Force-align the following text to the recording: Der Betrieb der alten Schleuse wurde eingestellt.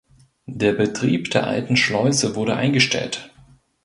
Der 0.47 0.73
Betrieb 0.73 1.29
der 1.29 1.45
alten 1.45 1.77
Schleuse 1.77 2.33
wurde 2.33 2.55
eingestellt. 2.55 3.31